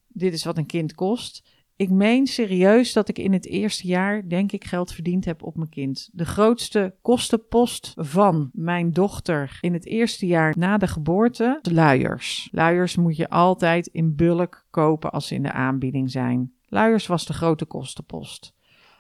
[0.09, 1.57] dit is wat een kind kost.
[1.77, 5.57] Ik meen serieus dat ik in het eerste jaar, denk ik, geld verdiend heb op
[5.57, 6.09] mijn kind.
[6.13, 12.49] De grootste kostenpost van mijn dochter in het eerste jaar na de geboorte, de luiers.
[12.53, 16.53] Luiers moet je altijd in bulk kopen als ze in de aanbieding zijn.
[16.67, 18.55] Luiers was de grote kostenpost.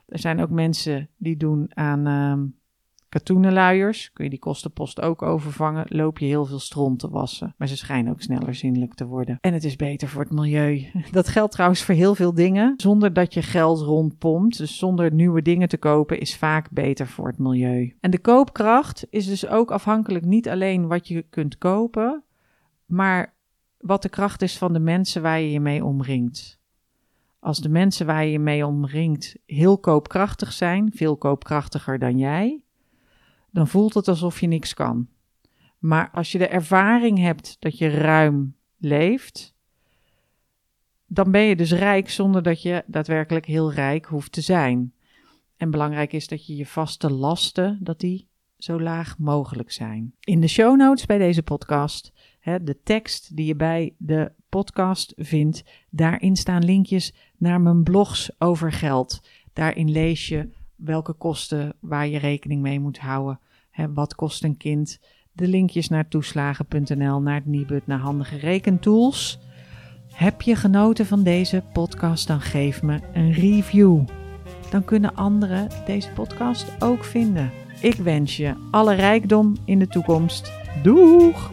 [0.07, 2.09] Er zijn ook mensen die doen aan...
[2.09, 2.53] Uh,
[3.09, 7.55] katoenen luiers, kun je die kostenpost ook overvangen, loop je heel veel stront te wassen.
[7.57, 9.39] Maar ze schijnen ook sneller zinnelijk te worden.
[9.41, 10.91] En het is beter voor het milieu.
[11.11, 12.75] Dat geldt trouwens voor heel veel dingen.
[12.77, 17.29] Zonder dat je geld rondpompt, dus zonder nieuwe dingen te kopen, is vaak beter voor
[17.29, 17.97] het milieu.
[18.01, 22.23] En de koopkracht is dus ook afhankelijk niet alleen wat je kunt kopen,
[22.87, 23.35] maar
[23.79, 26.59] wat de kracht is van de mensen waar je je mee omringt.
[27.41, 32.63] Als de mensen waar je je mee omringt heel koopkrachtig zijn, veel koopkrachtiger dan jij,
[33.51, 35.09] dan voelt het alsof je niks kan.
[35.79, 39.55] Maar als je de ervaring hebt dat je ruim leeft,
[41.07, 44.93] dan ben je dus rijk zonder dat je daadwerkelijk heel rijk hoeft te zijn.
[45.57, 48.29] En belangrijk is dat je je vaste lasten, dat die
[48.59, 50.15] zo laag mogelijk zijn.
[50.21, 55.13] In de show notes bij deze podcast, hè, de tekst die je bij de podcast
[55.17, 59.21] vindt, daarin staan linkjes naar mijn blogs over geld.
[59.53, 63.41] Daarin lees je welke kosten waar je rekening mee moet houden.
[63.70, 65.01] Hè, wat kost een kind?
[65.33, 69.39] De linkjes naar toeslagen.nl, naar het Nibud, naar handige rekentools.
[70.12, 72.26] Heb je genoten van deze podcast?
[72.26, 74.05] Dan geef me een review.
[74.70, 77.51] Dan kunnen anderen deze podcast ook vinden.
[77.81, 80.53] Ik wens je alle rijkdom in de toekomst.
[80.83, 81.51] Doeg!